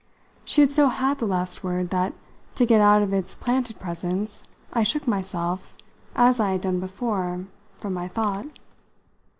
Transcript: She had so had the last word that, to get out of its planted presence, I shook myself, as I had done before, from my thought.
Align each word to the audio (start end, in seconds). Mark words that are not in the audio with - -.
She 0.43 0.61
had 0.61 0.71
so 0.71 0.87
had 0.89 1.19
the 1.19 1.27
last 1.27 1.63
word 1.63 1.91
that, 1.91 2.15
to 2.55 2.65
get 2.65 2.81
out 2.81 3.03
of 3.03 3.13
its 3.13 3.35
planted 3.35 3.79
presence, 3.79 4.43
I 4.73 4.81
shook 4.81 5.05
myself, 5.07 5.77
as 6.15 6.39
I 6.39 6.53
had 6.53 6.61
done 6.61 6.79
before, 6.79 7.45
from 7.77 7.93
my 7.93 8.07
thought. 8.07 8.47